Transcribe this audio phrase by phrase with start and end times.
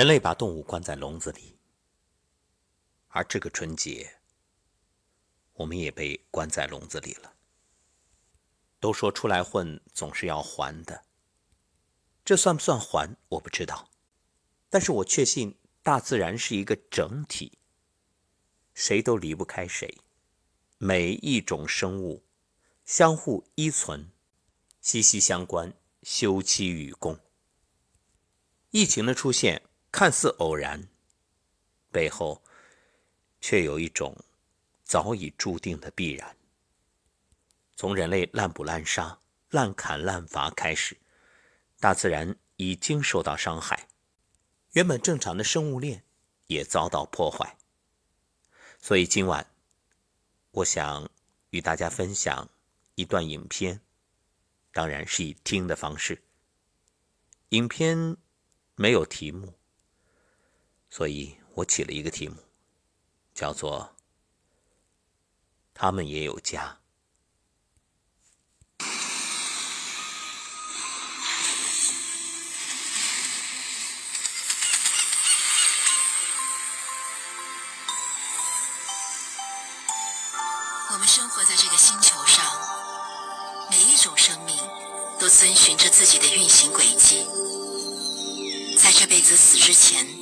[0.00, 1.58] 人类把动物关在笼子里，
[3.08, 4.10] 而这个春节，
[5.52, 7.34] 我们也被关在笼子里了。
[8.78, 11.04] 都说出来混总是要还的，
[12.24, 13.14] 这算不算还？
[13.28, 13.90] 我不知道，
[14.70, 17.58] 但是我确信大自然是一个整体，
[18.72, 19.98] 谁都离不开谁，
[20.78, 22.24] 每一种生物
[22.86, 24.10] 相互依存，
[24.80, 27.20] 息息相关，休戚与共。
[28.70, 29.60] 疫情的出现。
[29.92, 30.88] 看似偶然，
[31.90, 32.42] 背后
[33.40, 34.16] 却有一种
[34.84, 36.36] 早已注定的必然。
[37.76, 40.96] 从人类滥捕滥杀、滥砍滥伐开始，
[41.80, 43.88] 大自然已经受到伤害，
[44.72, 46.04] 原本正常的生物链
[46.46, 47.56] 也遭到破坏。
[48.78, 49.50] 所以今晚，
[50.52, 51.10] 我想
[51.50, 52.48] 与大家分享
[52.94, 53.80] 一段影片，
[54.72, 56.22] 当然是以听的方式。
[57.50, 58.16] 影片
[58.76, 59.59] 没有题目。
[60.90, 62.34] 所以我起了一个题目，
[63.32, 63.94] 叫做
[65.72, 66.78] “他们也有家”。
[80.92, 82.44] 我们生活在这个星球上，
[83.70, 84.56] 每一种生命
[85.20, 87.24] 都遵循着自己的运行轨迹，
[88.76, 90.19] 在这辈子死之前。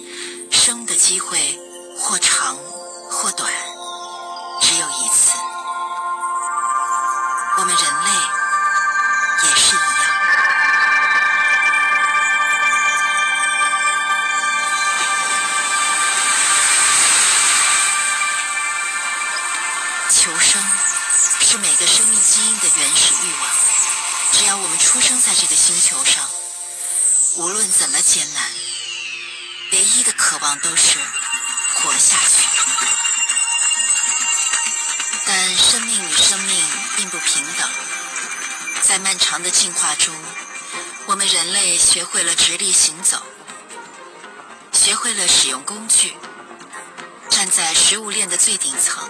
[0.51, 1.59] 生的机会
[1.99, 2.57] 或长
[3.11, 3.53] 或短，
[4.61, 5.33] 只有一次。
[7.57, 8.11] 我们人类
[9.45, 10.09] 也是一样。
[20.11, 20.63] 求生
[21.41, 23.51] 是每个生命基因的原始欲望。
[24.33, 26.25] 只要我们出生在这个星球上，
[27.37, 28.43] 无论怎么艰难。
[29.79, 30.99] 唯一的渴望都是
[31.77, 32.49] 活下去，
[35.25, 36.67] 但生命与生命
[36.97, 37.71] 并不平等。
[38.83, 40.13] 在漫长的进化中，
[41.07, 43.23] 我们人类学会了直立行走，
[44.73, 46.17] 学会了使用工具，
[47.31, 49.09] 站在食物链的最顶层。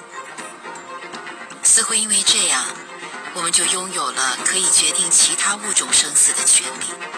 [1.62, 2.62] 似乎因为这样，
[3.32, 7.17] 我们就拥有了可以决定其他物种生死的权利。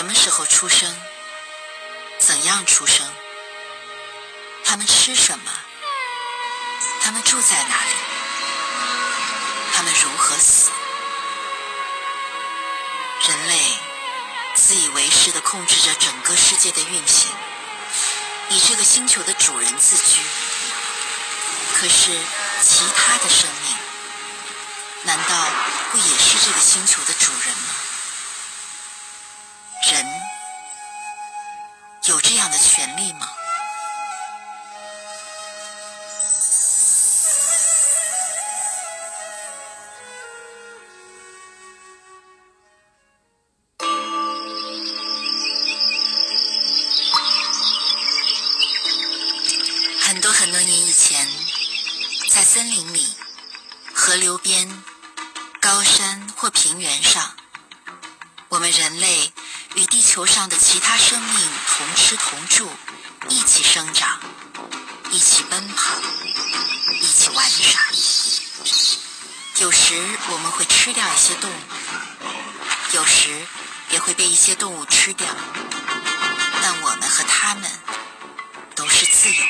[0.00, 0.88] 什么时候出生？
[2.18, 3.06] 怎样出生？
[4.64, 5.52] 他们吃什么？
[7.02, 7.92] 他们住在哪里？
[9.74, 10.70] 他们如何死？
[13.28, 13.60] 人类
[14.54, 17.30] 自以为是的控制着整个世界的运行，
[18.48, 20.22] 以这个星球的主人自居。
[21.74, 22.18] 可是，
[22.62, 23.76] 其他的生命，
[25.02, 25.46] 难道
[25.92, 27.74] 不也是这个星球的主人吗？
[32.50, 33.28] 样的权利吗？
[60.12, 62.68] 球上的其他生命同吃同住，
[63.28, 64.18] 一起生长，
[65.12, 65.94] 一起奔跑，
[67.00, 67.80] 一起玩耍。
[69.58, 69.94] 有时
[70.30, 71.54] 我们会吃掉一些动物，
[72.92, 73.46] 有时
[73.90, 75.28] 也会被一些动物吃掉。
[76.60, 77.70] 但我们和他们
[78.74, 79.48] 都是自由的。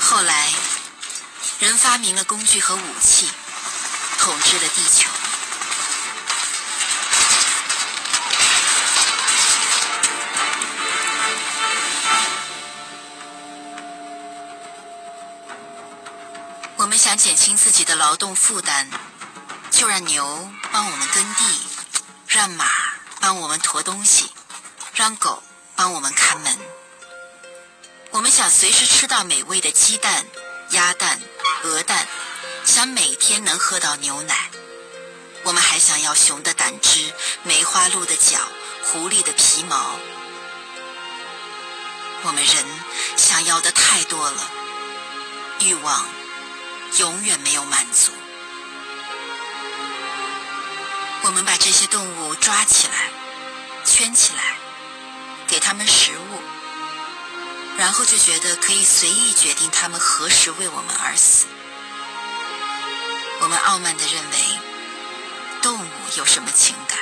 [0.00, 0.50] 后来。
[1.58, 3.30] 人发明了工具和武器，
[4.22, 5.10] 统治了地球。
[16.76, 18.88] 我们想减轻自己的劳动负担，
[19.72, 21.44] 就让牛帮我们耕地，
[22.28, 22.66] 让马
[23.18, 24.30] 帮我们驮东西，
[24.94, 25.42] 让狗
[25.74, 26.56] 帮我们看门。
[28.12, 30.24] 我们想随时吃到美味的鸡蛋、
[30.70, 31.20] 鸭蛋。
[31.64, 32.08] 鹅蛋，
[32.64, 34.50] 想每天能喝到牛奶。
[35.44, 37.12] 我们还想要熊的胆汁、
[37.42, 38.38] 梅花鹿的角、
[38.84, 39.96] 狐狸的皮毛。
[42.22, 42.64] 我们人
[43.16, 44.50] 想要的太多了，
[45.60, 46.06] 欲望
[46.98, 48.12] 永远没有满足。
[51.22, 53.10] 我们把这些动物抓起来，
[53.84, 54.56] 圈起来，
[55.48, 56.40] 给它们食物，
[57.76, 61.46] 然后就觉得可以随意决定它们何时为我们而死。
[63.42, 64.36] 我们傲慢地认为，
[65.62, 66.96] 动物有什么情感？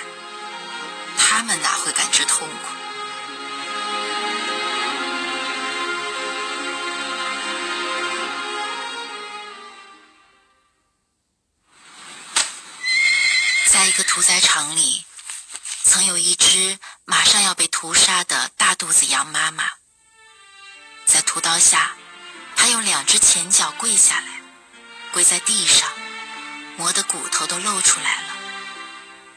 [1.18, 2.54] 它们哪会感知痛苦？
[13.66, 15.04] 在一个屠宰场里，
[15.82, 19.64] 曾有一只马上要被屠杀的大肚子羊妈妈。
[21.04, 21.92] 在屠刀下，
[22.56, 24.40] 它用两只前脚跪下来，
[25.12, 25.86] 跪在地上，
[26.80, 28.34] 磨得骨头都露出来了，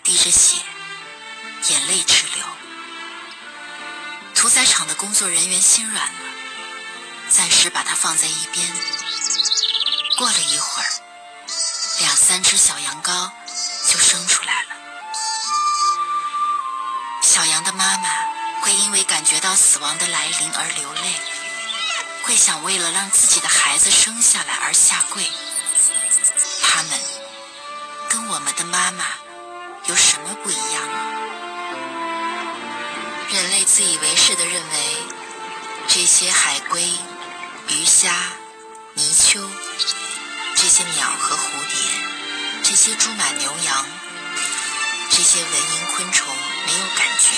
[0.02, 0.60] 滴着血，
[1.68, 2.46] 眼泪直流。
[4.34, 6.20] 屠宰场的工作人员心软了，
[7.30, 8.66] 暂时把它放在一边。
[10.18, 10.90] 过了一会儿，
[12.00, 13.30] 两三只小羊羔。
[13.86, 14.70] 就生出来了。
[17.22, 18.10] 小羊的妈妈
[18.62, 21.20] 会因为感觉到死亡的来临而流泪，
[22.24, 25.30] 会想为了让自己的孩子生下来而下跪。
[26.62, 27.00] 他们
[28.34, 29.06] 我们的妈妈
[29.86, 30.82] 有什么不一样？
[33.30, 34.98] 人类自以为是的认为，
[35.88, 36.82] 这些海龟、
[37.68, 38.12] 鱼虾、
[38.96, 39.48] 泥鳅，
[40.56, 41.78] 这些鸟和蝴蝶。
[42.64, 43.86] 这些猪马牛羊，
[45.12, 47.36] 这些蚊蝇昆虫没有感觉，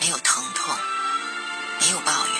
[0.00, 0.74] 没有疼痛，
[1.82, 2.34] 没有抱怨。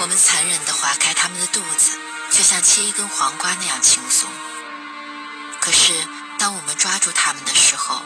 [0.00, 1.90] 我们残忍地划开它们的肚子，
[2.30, 4.30] 就像切一根黄瓜那样轻松。
[5.64, 5.94] 可是，
[6.38, 8.02] 当我们抓住它们的时候，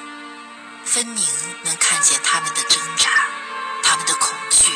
[0.84, 1.26] 分明
[1.64, 3.10] 能看见它们的挣扎，
[3.82, 4.70] 它们的恐惧，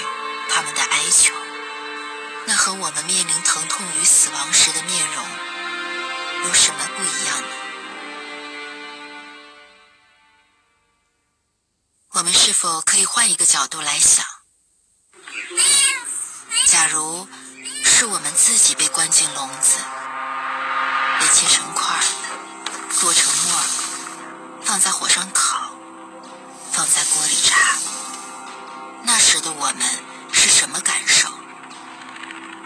[0.50, 1.32] 它们的哀求。
[2.44, 5.25] 那和我们面临疼痛与死亡时的面容。
[6.49, 7.49] 有什么不一样呢？
[12.14, 14.26] 我们是否可以换一个角度来想？
[16.67, 17.29] 假如
[17.84, 19.79] 是我们自己被关进笼子，
[21.20, 22.02] 被切成块儿，
[23.03, 23.65] 剁成末儿，
[24.63, 25.73] 放在火上烤，
[26.71, 27.57] 放在锅里炸，
[29.03, 29.79] 那时的我们
[30.33, 31.29] 是什么感受？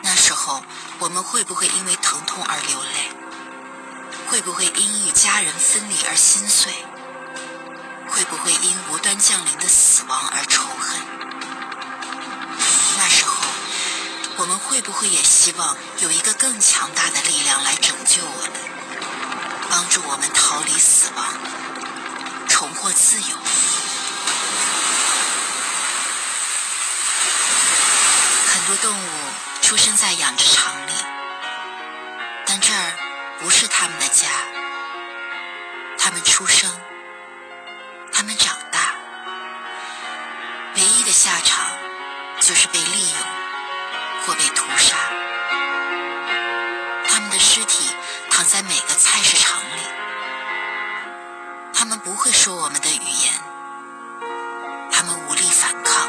[0.02, 0.62] 那时候
[0.98, 3.10] 我们会不会因为疼痛而流泪？
[4.28, 6.70] 会不会因与家人分离而心碎？
[8.10, 11.00] 会不会因无端降临的死亡而仇恨？
[12.98, 13.34] 那时候，
[14.36, 18.65] 我们会不会也希望有一个更强大的力量来拯救我们，
[19.70, 21.26] 帮助我们逃离死亡，
[22.48, 23.36] 重获自由？
[28.48, 29.08] 很多动物
[29.62, 30.92] 出生在养殖场里，
[32.46, 32.92] 但这儿。
[33.38, 34.28] 不是他们的家，
[35.98, 36.72] 他们出生，
[38.10, 38.94] 他们长大，
[40.76, 41.66] 唯一的下场
[42.40, 43.18] 就是被利用
[44.24, 44.96] 或被屠杀。
[47.06, 47.90] 他们的尸体
[48.36, 49.80] 躺在每个菜市场里，
[51.72, 53.32] 他们不会说我们的语言，
[54.92, 56.06] 他们无力反抗，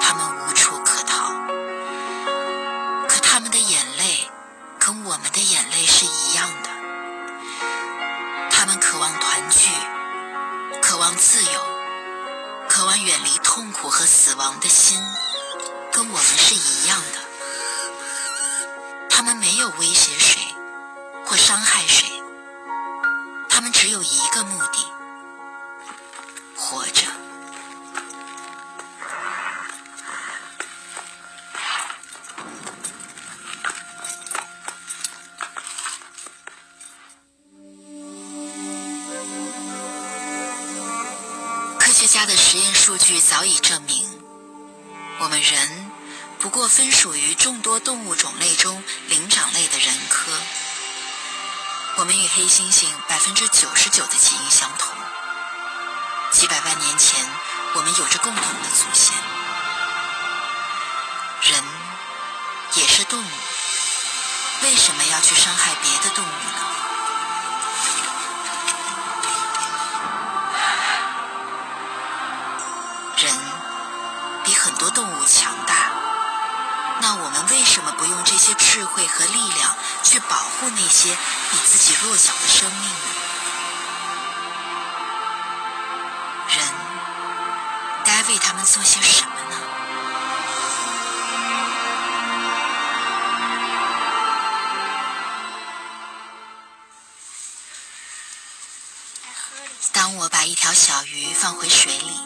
[0.00, 1.34] 他们无处可逃，
[3.06, 4.30] 可他们的眼泪。
[4.78, 6.70] 跟我们的眼泪是一样的，
[8.50, 9.68] 他们渴望团聚，
[10.80, 11.60] 渴望自由，
[12.66, 14.98] 渴望远离痛苦和死亡的心，
[15.92, 17.18] 跟我们是一样的。
[19.10, 20.07] 他们没有威胁谁或
[21.48, 22.06] 伤害谁，
[23.48, 24.84] 他们只有一个目的：
[26.54, 27.06] 活着。
[41.78, 44.06] 科学家的实验数据早已证明，
[45.20, 45.90] 我们人
[46.38, 50.30] 不过分属于众多动物种类中灵长类的人科。
[51.98, 54.94] 我们与黑猩猩百分之九十九的基因相同。
[56.30, 57.28] 几百万年前，
[57.74, 59.12] 我们有着共同的祖先。
[61.42, 61.60] 人
[62.74, 63.28] 也是动物，
[64.62, 66.60] 为什么要去伤害别的动物呢？
[73.16, 73.36] 人
[74.44, 75.74] 比很多动物强大，
[77.00, 79.76] 那我们为什么不用这些智慧和力量
[80.08, 81.14] 去保护那些
[81.50, 82.90] 比自己弱小的生命？
[86.48, 86.66] 人
[88.06, 89.56] 该为他们做些什么呢？
[99.92, 102.18] 当我把一条小鱼放回水里。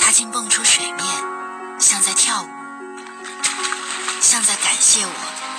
[0.00, 1.06] 它竟蹦出水面，
[1.78, 2.48] 像在跳舞，
[4.22, 5.12] 像在感谢我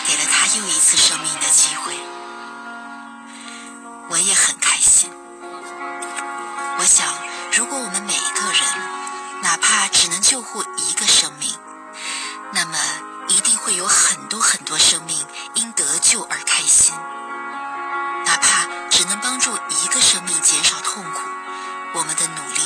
[0.09, 1.93] 给了他又一次生命的机会。
[4.09, 5.11] 我也很开心。
[6.79, 7.05] 我想，
[7.53, 8.63] 如果我们每一个人，
[9.43, 11.53] 哪怕只能救护一个生命，
[12.53, 12.75] 那么
[13.27, 15.15] 一定会有很多很多生命
[15.53, 16.91] 因得救而开心。
[18.25, 21.19] 哪怕只能帮助一个生命减少痛苦，
[21.93, 22.58] 我们的努力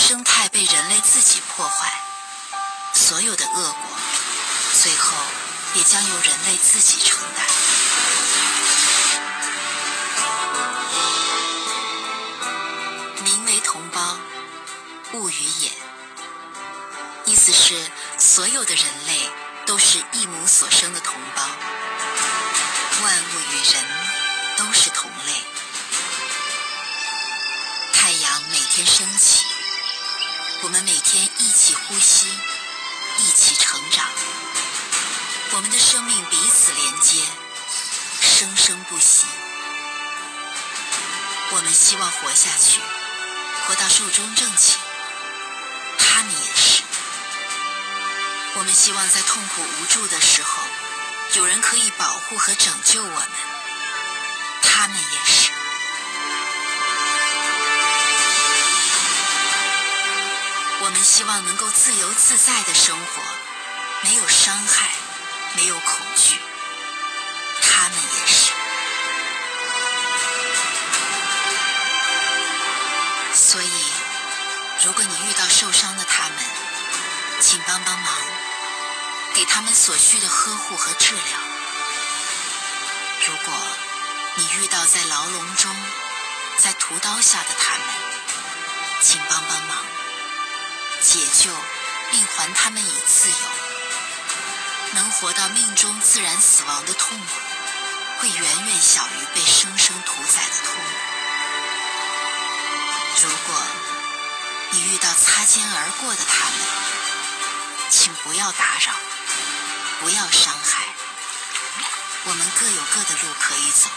[0.00, 1.92] 生态被人类自己破坏，
[2.94, 3.78] 所有的恶果，
[4.82, 5.14] 最后
[5.74, 7.46] 也将由人类自己承担。
[13.22, 14.16] 民为同胞，
[15.12, 15.70] 物与也。
[17.26, 17.88] 意思是，
[18.18, 19.30] 所有的人类
[19.66, 21.42] 都是一母所生的同胞，
[23.02, 23.84] 万物与人
[24.56, 25.32] 都是同类。
[27.92, 29.39] 太阳每天升起，
[30.62, 32.26] 我们每天一起呼吸，
[33.16, 34.06] 一起成长。
[35.52, 37.24] 我们的生命彼此连接，
[38.20, 39.24] 生生不息。
[41.52, 42.78] 我们希望活下去，
[43.66, 44.78] 活到寿终正寝。
[45.98, 46.82] 他们也是。
[48.56, 50.62] 我们希望在痛苦无助的时候，
[51.36, 53.28] 有人可以保护和拯救我们。
[54.62, 55.50] 他们也是。
[60.90, 63.22] 我们希望能够自由自在的生活，
[64.02, 64.90] 没有伤害，
[65.54, 66.36] 没有恐惧。
[67.62, 68.50] 他们也是。
[73.36, 73.70] 所以，
[74.84, 76.38] 如果你遇到受伤的他们，
[77.40, 78.12] 请帮帮忙，
[79.32, 81.22] 给他们所需的呵护和治疗。
[83.28, 83.54] 如果
[84.34, 85.72] 你遇到在牢笼中、
[86.58, 87.86] 在屠刀下的他们，
[89.00, 89.79] 请帮帮忙，
[91.02, 91.50] 解救
[92.10, 93.36] 并还他们以自由。
[94.92, 97.24] 能活到命中自然死亡的痛苦，
[98.18, 100.80] 会远远小于被生生屠宰的痛苦。
[103.22, 103.62] 如果
[104.70, 106.54] 你遇到擦肩而过的他们，
[107.88, 108.92] 请不要打扰，
[110.00, 110.88] 不要伤害。
[112.24, 113.88] 我们各有各的路可以走，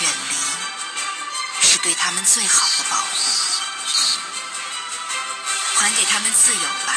[0.00, 3.55] 远离是对他们最好的保护。
[5.78, 6.94] 还给他们自由吧，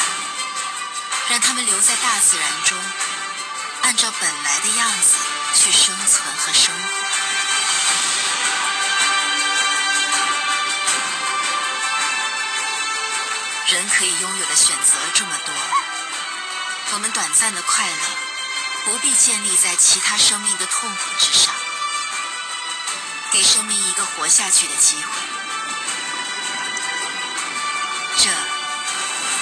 [1.29, 2.77] 让他们留在大自然中，
[3.83, 5.17] 按照本来的样子
[5.53, 6.89] 去生存和生活。
[13.67, 15.53] 人可以拥有的选择这么多，
[16.93, 17.97] 我们短暂的快乐
[18.85, 21.53] 不必建立在其他生命的痛苦之上，
[23.31, 25.11] 给生命一个活下去的机会，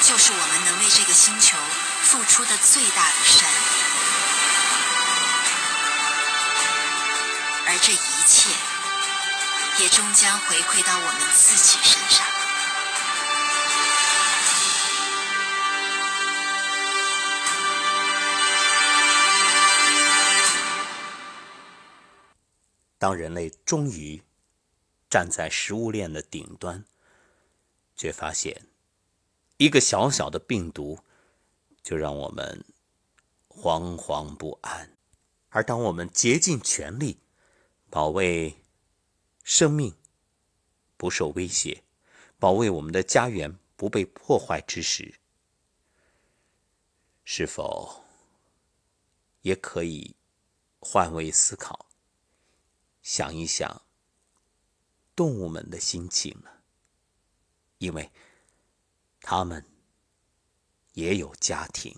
[0.08, 1.58] 就是我们能为这个星球
[2.02, 3.50] 付出的最大的善，
[7.66, 8.50] 而这一切
[9.84, 12.26] 也终将回馈到我们自己身上。
[22.98, 24.24] 当人类终于
[25.10, 26.86] 站在食物链的顶端，
[27.98, 28.62] 却发现
[29.58, 31.00] 一个小小的病毒
[31.82, 32.64] 就让我们
[33.50, 34.98] 惶惶不安。
[35.50, 37.20] 而当我们竭尽全力
[37.90, 38.56] 保卫
[39.44, 39.96] 生命
[40.96, 41.84] 不受威胁，
[42.38, 45.20] 保卫我们的家园不被破坏之时，
[47.24, 48.04] 是否
[49.42, 50.16] 也可以
[50.80, 51.88] 换位思考？
[53.02, 53.82] 想一想
[55.16, 56.50] 动物们的心情呢，
[57.78, 58.12] 因为
[59.30, 59.62] 他们
[60.94, 61.94] 也有家庭。